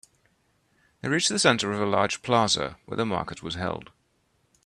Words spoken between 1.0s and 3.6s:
They reached the center of a large plaza where the market was